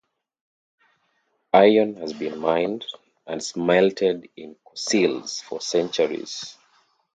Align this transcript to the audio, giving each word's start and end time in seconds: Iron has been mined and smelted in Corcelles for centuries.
Iron 1.53 1.97
has 1.97 2.13
been 2.13 2.39
mined 2.39 2.85
and 3.27 3.43
smelted 3.43 4.29
in 4.35 4.55
Corcelles 4.65 5.43
for 5.43 5.61
centuries. 5.61 6.57